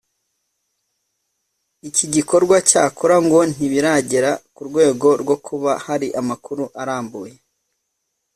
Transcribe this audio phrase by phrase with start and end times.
[1.89, 7.33] iki gikorwa cyakora ngo ntibiragera ku rwego rwo kuba hari amakuru arambuye